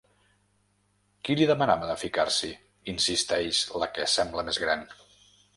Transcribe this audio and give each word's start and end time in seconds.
Qui 1.27 1.35
li 1.41 1.47
demanava 1.51 1.91
de 1.91 1.97
ficar-s'hi? 2.05 2.51
—insisteix 2.57 3.63
la 3.83 3.93
que 3.99 4.11
sembla 4.19 4.49
més 4.49 4.63
gran. 4.65 4.87